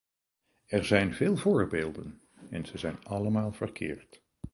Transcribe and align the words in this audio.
Er 0.65 0.85
zijn 0.85 1.13
veel 1.13 1.35
voorbeelden, 1.37 2.21
en 2.49 2.65
ze 2.65 2.77
zijn 2.77 3.03
allemaal 3.03 3.51
verkeerd. 3.51 4.21